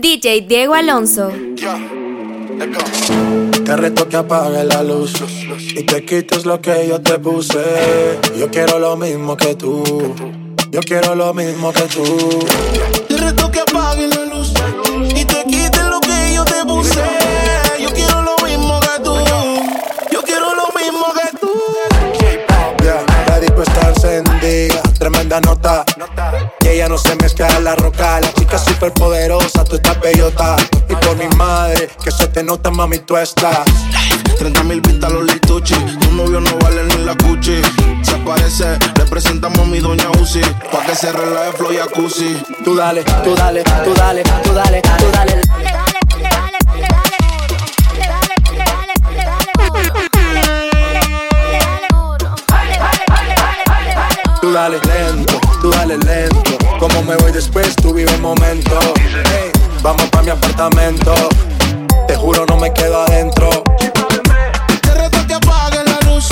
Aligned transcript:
DJ 0.00 0.42
Diego 0.42 0.74
Alonso. 0.74 1.32
Te 3.64 3.76
reto 3.76 4.08
que 4.08 4.16
apague 4.16 4.62
la 4.62 4.84
luz 4.84 5.12
y 5.74 5.82
te 5.82 6.04
quites 6.04 6.46
lo 6.46 6.60
que 6.60 6.86
yo 6.86 7.00
te 7.00 7.18
puse. 7.18 8.16
Yo 8.38 8.48
quiero 8.48 8.78
lo 8.78 8.96
mismo 8.96 9.36
que 9.36 9.56
tú. 9.56 9.82
Yo 10.70 10.80
quiero 10.82 11.16
lo 11.16 11.34
mismo 11.34 11.72
que 11.72 11.82
tú. 11.82 12.46
Te 13.08 13.16
reto 13.16 13.50
que 13.50 13.58
apague 13.58 14.06
la 14.06 14.24
luz 14.26 14.52
y 15.16 15.24
te 15.24 15.42
quites 15.42 15.84
lo 15.90 15.98
que 15.98 16.32
yo 16.32 16.44
te 16.44 16.64
puse. 16.64 17.02
Yo 17.80 17.90
quiero 17.92 18.22
lo 18.22 18.36
mismo 18.46 18.78
que 18.78 19.02
tú. 19.02 19.16
Yo 20.12 20.22
quiero 20.22 20.54
lo 20.54 20.68
mismo 20.78 21.06
que 21.12 21.38
tú. 21.38 21.50
Yeah, 22.84 23.04
la 23.26 23.40
disco 23.40 23.62
está 23.62 23.88
encendida, 23.88 24.80
tremenda 24.96 25.40
nota. 25.40 25.84
Y 26.78 26.80
ella 26.80 26.90
no 26.90 26.98
se 26.98 27.16
mezcla 27.16 27.48
en 27.56 27.64
la 27.64 27.74
roca. 27.74 28.20
La 28.20 28.32
chica 28.34 28.56
súper 28.56 28.92
poderosa, 28.92 29.64
tú 29.64 29.74
estás 29.74 29.98
bellota. 30.00 30.54
Y 30.88 30.94
por 30.94 31.16
mi 31.16 31.26
madre, 31.36 31.88
que 32.04 32.12
se 32.12 32.28
te 32.28 32.44
nota, 32.44 32.70
mami, 32.70 32.98
tú 32.98 33.16
estás. 33.16 33.66
30 34.38 34.62
mil 34.62 34.80
vistas 34.80 35.10
los 35.10 35.24
lituchi. 35.24 35.74
Tu 35.74 36.12
novio 36.12 36.38
no 36.38 36.56
vale 36.58 36.84
ni 36.84 37.04
la 37.04 37.16
cuchi. 37.16 37.60
Se 38.02 38.14
aparece, 38.14 38.78
le 38.96 39.04
presentamos 39.06 39.58
a 39.58 39.64
mi 39.64 39.80
doña 39.80 40.08
Uzi. 40.22 40.40
Pa' 40.70 40.86
que 40.86 40.94
se 40.94 41.10
relaje 41.10 41.50
flow 41.54 41.72
y 41.72 41.78
jacuzzi. 41.78 42.40
Tú 42.64 42.76
dale, 42.76 43.02
tú 43.24 43.34
dale, 43.34 43.64
tú 43.64 43.92
dale, 43.94 44.22
tú 44.44 44.52
dale, 44.52 44.82
tú 44.82 45.10
dale. 45.12 45.42
Tú 54.40 54.52
dale 54.52 54.78
lento, 54.86 55.40
tú 55.60 55.70
dale 55.70 55.98
lento. 55.98 56.47
Como 56.78 57.02
me 57.02 57.16
voy 57.16 57.32
después, 57.32 57.74
tú 57.74 57.92
vive 57.92 58.12
el 58.14 58.20
momento. 58.20 58.78
Hey, 58.96 59.50
vamos 59.82 60.08
pa' 60.10 60.22
mi 60.22 60.30
apartamento. 60.30 61.12
Te 62.06 62.14
juro, 62.14 62.46
no 62.46 62.56
me 62.56 62.72
quedo 62.72 63.02
adentro. 63.02 63.50
Te 64.82 64.94
reto 64.94 65.26
que 65.26 65.34
apague 65.34 65.82
la 65.84 65.98
luz 66.08 66.28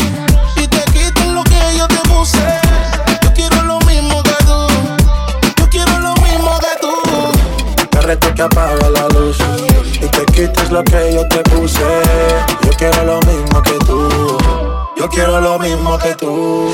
y 0.56 0.68
te 0.68 0.82
quites 0.92 1.26
lo 1.26 1.42
que 1.42 1.58
yo 1.76 1.88
te 1.88 2.08
puse. 2.08 2.38
Yo 3.22 3.32
quiero 3.34 3.62
lo 3.64 3.80
mismo 3.80 4.22
que 4.22 4.36
tú. 4.44 4.66
Yo 5.58 5.68
quiero 5.68 5.98
lo 5.98 6.14
mismo 6.14 6.58
que 6.60 6.80
tú. 6.80 7.88
Te 7.90 8.00
reto 8.02 8.32
que 8.32 8.42
apague 8.42 8.90
la 8.90 9.08
luz 9.08 9.38
y 10.00 10.06
te 10.06 10.24
quites 10.26 10.70
lo 10.70 10.84
que 10.84 11.12
yo 11.12 11.26
te 11.26 11.42
puse. 11.50 11.80
Yo 12.62 12.70
quiero 12.78 13.04
lo 13.04 13.20
mismo 13.22 13.62
que 13.62 13.78
tú. 13.84 14.38
Yo 14.96 15.08
quiero 15.08 15.40
lo 15.40 15.58
mismo 15.58 15.98
que 15.98 16.14
tú. 16.14 16.70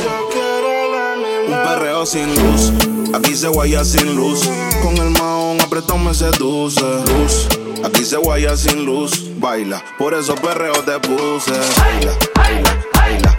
Un 1.47 1.55
perreo 1.65 2.07
sin 2.07 2.35
luz, 2.35 2.73
aquí 3.15 3.35
se 3.35 3.49
guaya 3.49 3.85
sin 3.85 4.15
luz. 4.15 4.49
Con 4.83 4.97
el 4.97 5.11
maón 5.11 5.61
apretado 5.61 5.99
me 5.99 6.15
seduce. 6.15 6.81
Luz, 6.81 7.49
aquí 7.85 8.05
se 8.05 8.17
guaya 8.17 8.57
sin 8.57 8.85
luz. 8.85 9.31
Baila, 9.39 9.83
por 9.99 10.15
eso 10.15 10.35
perreo 10.35 10.75
te 10.85 10.99
puse. 11.01 11.53
Baila, 11.53 12.17
baila, 12.35 12.77
baila. 12.93 13.37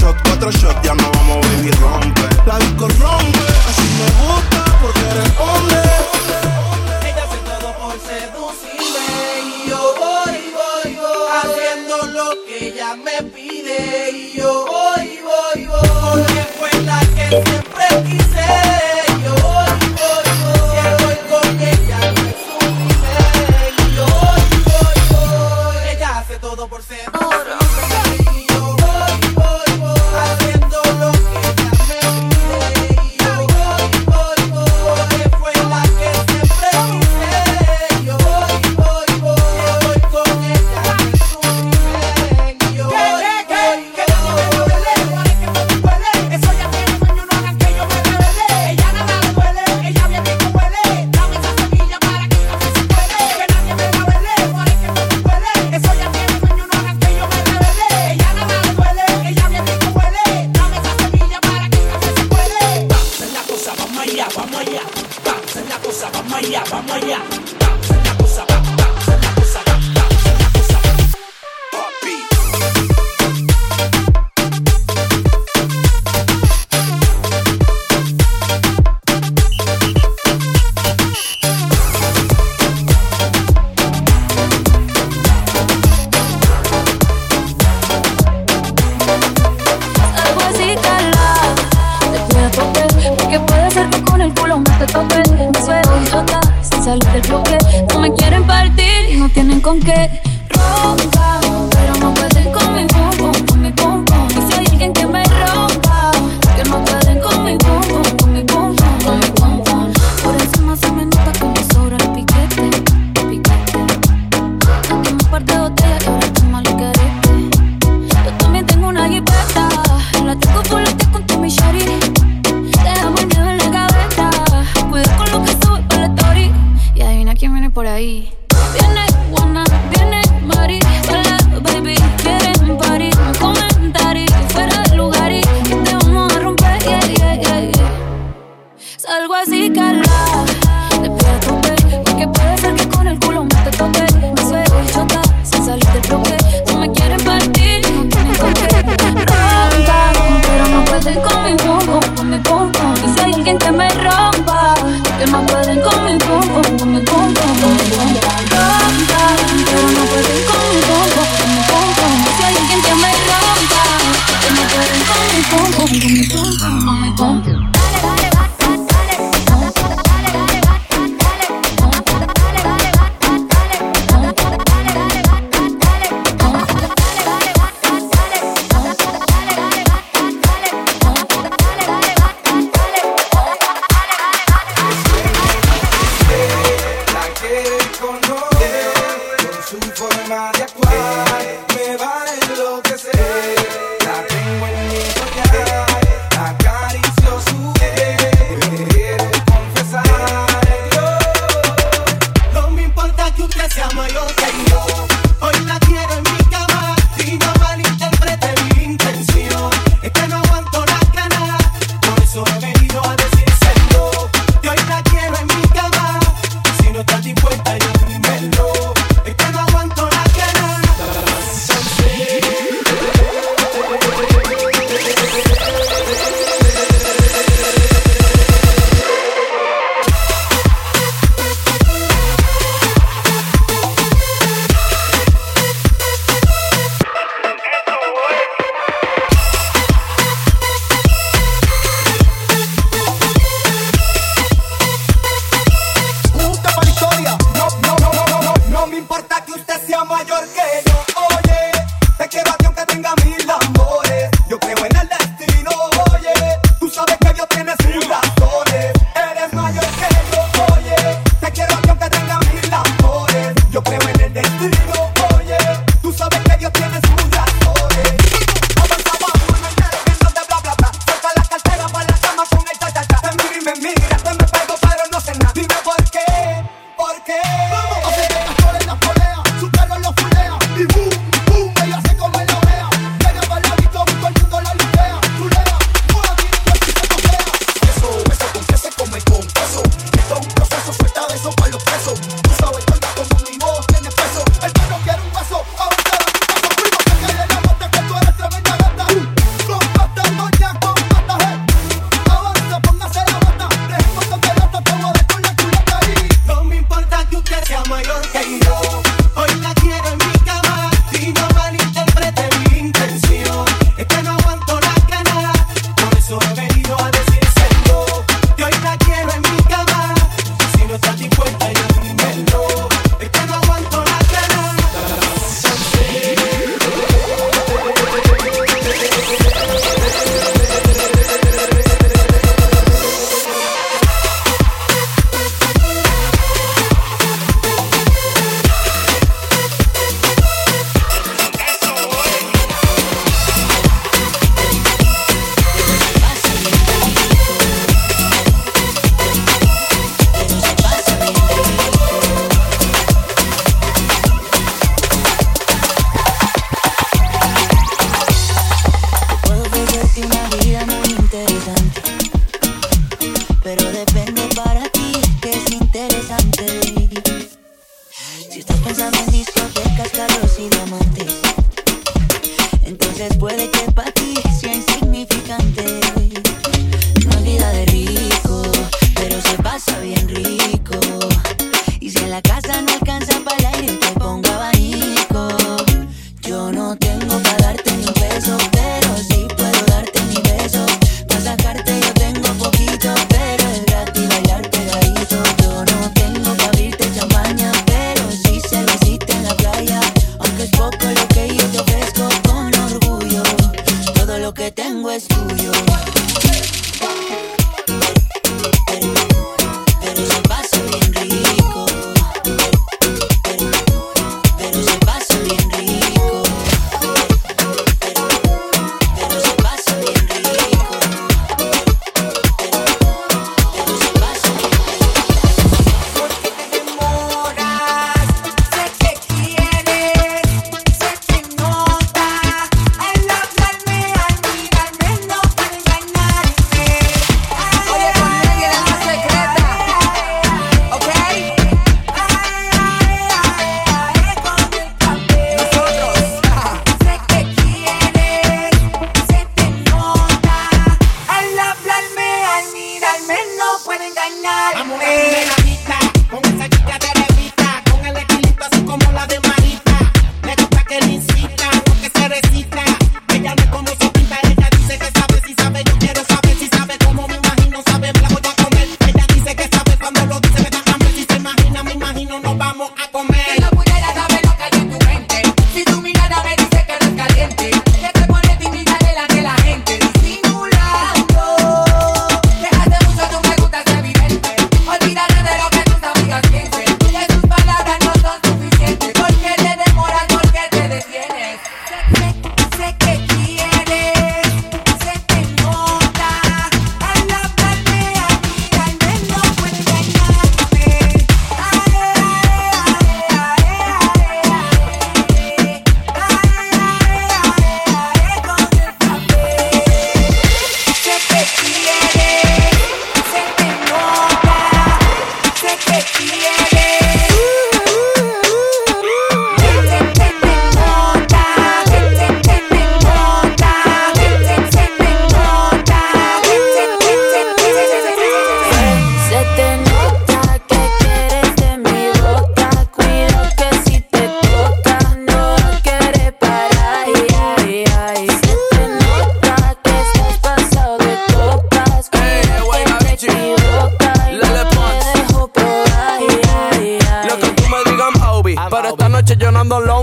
Shot, 0.00 0.16
cuatro 0.24 0.50
shots, 0.50 0.82
ya 0.82 0.94
no 0.94 1.05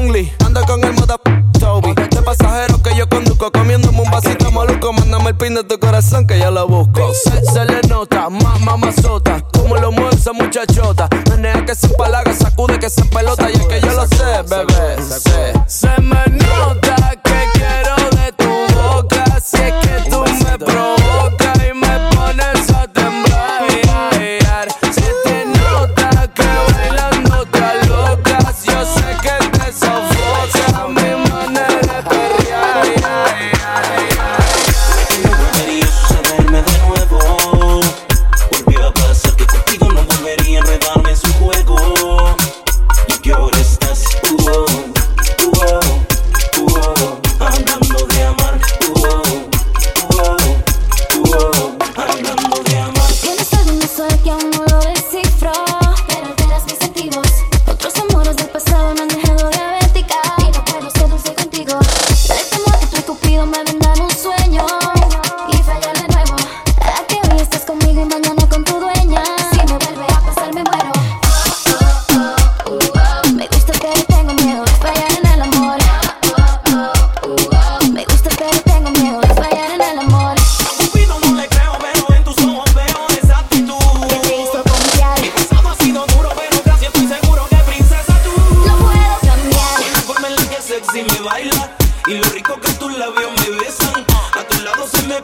only. 0.03 0.31
Anda 0.45 0.61
con 0.65 0.83
el 0.83 0.93
moda 0.93 1.17
Toby. 1.59 1.93
De 1.93 2.21
pasajero 2.21 2.81
que 2.81 2.95
yo 2.95 3.07
conduzco, 3.07 3.51
comiéndome 3.51 4.01
un 4.01 4.11
vasito 4.11 4.51
maluco. 4.51 4.93
Mándame 4.93 5.29
el 5.29 5.35
pin 5.35 5.55
de 5.55 5.63
tu 5.63 5.79
corazón 5.79 6.27
que 6.27 6.39
yo 6.39 6.51
lo 6.51 6.67
busco. 6.67 7.13
Se, 7.13 7.43
se 7.45 7.65
le 7.65 7.81
nota, 7.87 8.29
más 8.29 8.59
mamazota. 8.61 9.41
Como 9.53 9.75
lo 9.77 9.91
mueve 9.91 10.15
esa 10.15 10.33
muchachota. 10.33 11.07
Menea 11.29 11.65
que 11.65 11.75
se 11.75 11.87
empalaga, 11.87 12.33
sacude 12.33 12.79
que 12.79 12.89
se 12.89 13.03
pelota. 13.05 13.49
Y 13.49 13.53
es 13.53 13.67
que 13.67 13.81
yo 13.81 13.93
lo 13.93 14.07
sé, 14.07 14.41
bebé. 14.49 15.52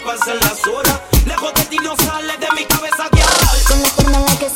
Pasan 0.10 0.40
las 0.40 0.66
horas. 0.68 1.02
Lejos 1.26 1.54
de 1.54 1.66
ti 1.66 1.78
no 1.84 1.96
de 1.96 2.48
mi 2.56 2.66
cabeza. 2.66 3.10
Con 3.68 3.82
la 3.82 3.90
forma 3.90 4.20
la 4.20 4.40
que 4.40 4.50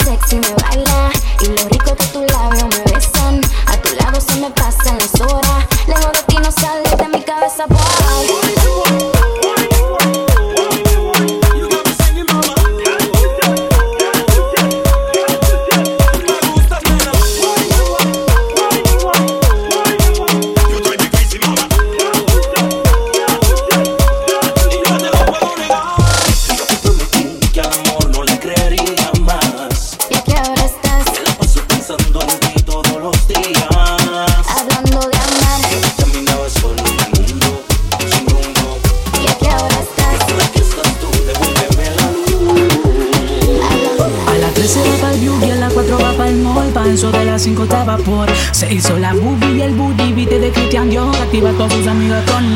Se 48.63 48.74
hizo 48.75 48.98
la 48.98 49.13
boobie 49.13 49.58
y 49.58 49.62
el 49.62 49.74
booty, 49.74 50.13
viste 50.13 50.39
de 50.39 50.50
Christian 50.50 50.89
Dior, 50.89 51.13
activa 51.13 51.50
a 51.50 51.70
sus 51.70 51.84
con. 51.84 52.53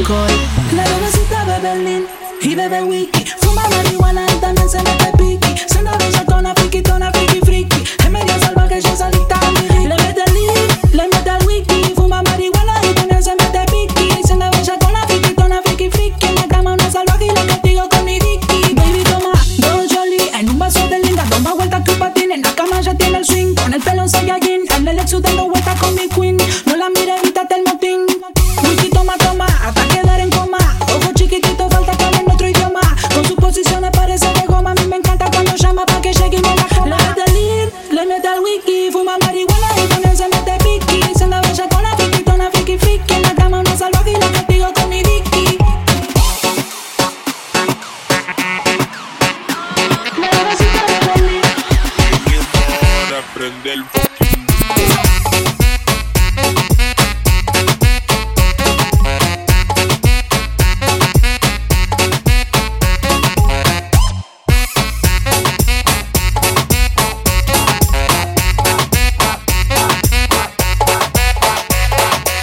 La 0.74 0.86
bebecita 0.88 1.44
bebe 1.44 1.60
Berlin 1.62 2.06
y 2.42 2.56
bebe 2.56 2.82
wiki, 2.82 3.26
fuma 3.42 3.68
marihuana 3.70 4.26
y 4.26 4.40
también 4.40 4.70
se 4.70 4.78
mete 4.78 5.16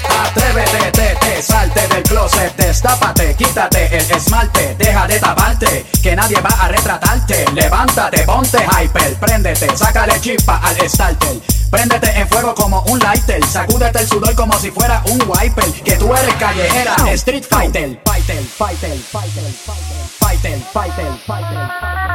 Atrévete, 0.09 0.93
te, 0.93 1.17
te, 1.17 1.43
salte 1.43 1.89
del 1.89 2.03
closet, 2.05 2.57
destápate, 2.57 3.35
quítate 3.35 3.97
el 3.97 4.11
esmalte, 4.11 4.77
deja 4.79 5.07
de 5.09 5.19
taparte, 5.19 5.87
que 6.03 6.15
nadie 6.15 6.41
va 6.41 6.51
a 6.51 6.69
retratarte. 6.69 7.45
Levántate, 7.53 8.23
ponte 8.25 8.59
hyper, 8.59 9.15
préndete, 9.17 9.77
sácale 9.77 10.21
chispa 10.21 10.54
al 10.65 10.89
starter. 10.89 11.41
Préndete 11.71 12.11
en 12.19 12.29
fuego 12.29 12.55
como 12.55 12.83
un 12.83 12.99
lighter, 12.99 13.45
sacúdete 13.47 14.01
el 14.01 14.09
sudor 14.09 14.35
como 14.35 14.59
si 14.59 14.71
fuera 14.71 15.03
un 15.11 15.21
wiper. 15.27 15.65
Que 15.85 15.97
tú 15.97 16.15
eres 16.15 16.35
callejera, 16.35 16.97
street 17.15 17.45
fighter. 17.49 18.01
Fighter, 18.05 18.43
fighter, 18.45 18.99
fighter, 18.99 19.53
fighter, 19.53 19.53
fighter, 19.63 20.01
fighter, 20.19 20.61
fighter, 20.73 21.19
fighter, 21.27 22.14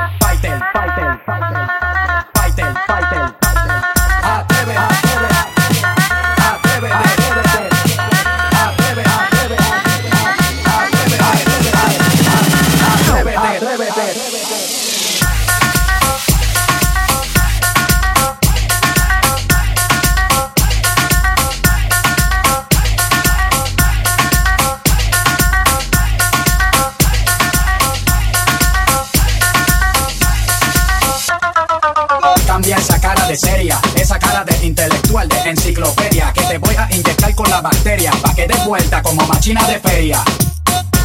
esa 32.80 33.00
cara 33.00 33.28
de 33.28 33.36
seria, 33.36 33.80
esa 33.96 34.18
cara 34.18 34.44
de 34.46 34.66
intelectual 34.66 35.28
de 35.28 35.38
enciclopedia 35.50 36.32
que 36.34 36.42
te 36.44 36.58
voy 36.58 36.76
a 36.76 36.88
inyectar 36.92 37.36
con 37.36 37.50
la 37.50 37.62
bacteria 37.62 38.12
pa' 38.22 38.34
que 38.34 38.48
des 38.48 38.64
vuelta 38.66 39.02
como 39.02 39.26
machina 39.28 39.62
de 39.68 39.80
feria. 39.80 40.24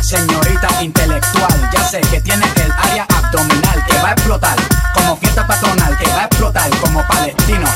Señorita 0.01 0.69
intelectual, 0.83 1.71
ya 1.73 1.85
sé 1.85 2.01
que 2.01 2.21
tienes 2.21 2.49
el 2.57 2.71
área 2.73 3.07
abdominal 3.17 3.85
que 3.87 3.95
va 3.99 4.11
a 4.11 4.13
explotar, 4.13 4.57
como 4.95 5.17
fiesta 5.17 5.47
patronal 5.47 5.99
que 5.99 6.07
va 6.11 6.21
a 6.21 6.25
explotar 6.27 6.71
como 6.79 7.05
palestino. 7.09 7.69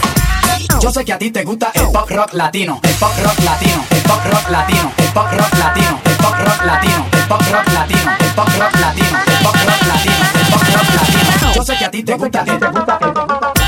Yo 0.81 0.93
sé 0.93 1.05
que 1.05 1.12
a 1.12 1.19
ti 1.19 1.31
te 1.31 1.43
gusta 1.43 1.71
el 1.75 1.88
pop 1.88 2.09
rock 2.09 2.35
latino, 2.35 2.78
el 2.83 2.95
pop 2.95 3.12
rock 3.25 3.38
latino, 3.40 3.85
el 3.90 4.02
pop 4.02 4.21
rock 4.31 4.49
latino, 4.50 4.93
el 4.99 5.09
pop 5.12 5.33
rock 5.33 5.59
latino, 5.61 6.02
el 6.07 6.17
pop 6.19 6.38
rock 6.43 6.64
latino, 6.64 7.09
el 7.12 7.26
pop 7.26 7.43
rock 7.50 7.69
latino, 7.73 8.17
el 8.21 8.35
pop 8.35 8.52
rock 8.59 8.78
latino, 8.78 9.19
el 9.26 9.43
pop 9.43 9.57
rock 9.59 9.87
latino, 9.88 10.19
el 10.37 10.47
pop 10.47 10.62
rock 10.75 10.93
latino. 10.95 11.55
Yo 11.55 11.64
sé 11.64 11.76
que 11.76 11.85
a 11.85 11.90
ti 11.90 12.02
te 12.05 12.14
gusta, 12.14 12.45
que 12.45 12.52
te 12.52 12.69
gusta, 12.69 12.99
te 12.99 13.07
gusta. 13.07 13.68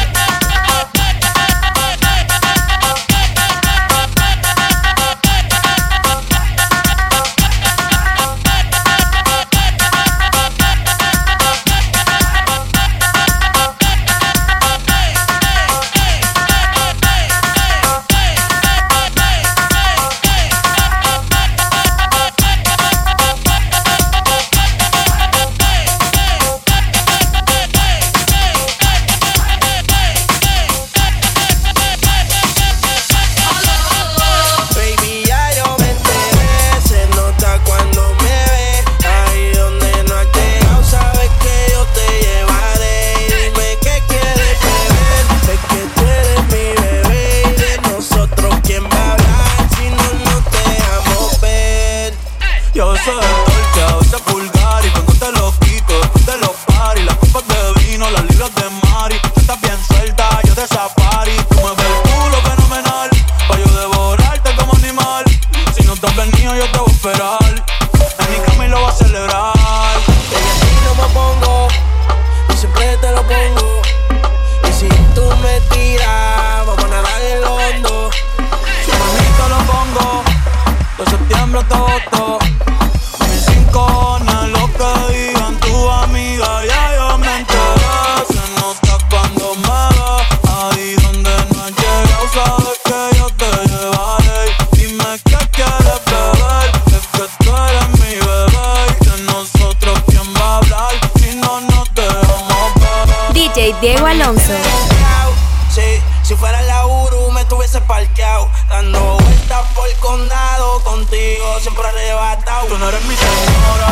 dando 108.68 109.18
vueltas 109.18 109.72
por 109.74 109.88
el 109.88 109.96
condado. 109.96 110.80
Contigo 110.82 111.60
siempre 111.60 111.86
arrebatado. 111.86 112.66
Tú 112.66 112.78
no 112.78 112.88
eres 112.88 113.04
mi 113.04 113.14
tesoro. 113.14 113.89